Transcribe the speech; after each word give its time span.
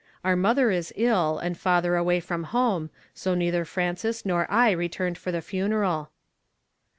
Our 0.25 0.35
mother 0.35 0.71
is 0.71 0.91
ill, 0.95 1.37
and 1.37 1.55
father 1.55 1.95
away 1.95 2.21
from 2.21 2.45
home, 2.45 2.89
so 3.13 3.35
neither 3.35 3.65
Frances 3.65 4.25
nor 4.25 4.49
I 4.49 4.71
returned 4.71 5.19
for 5.19 5.31
the 5.31 5.43
funeral." 5.43 6.09